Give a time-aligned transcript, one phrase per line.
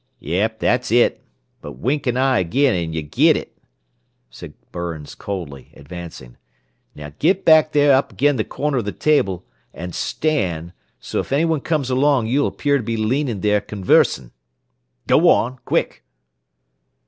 [0.17, 1.21] "Yep, that's it.
[1.61, 3.55] But wink an eye agin, an' y' git it!"
[4.31, 6.37] said Burns coldly, advancing.
[6.95, 9.45] "Now, git back there up agin the corner of the table,
[9.75, 14.31] an' stand, so 'f anyone comes along you'll appear to be leanin' there, conversin'.
[15.05, 16.03] Go on, quick!"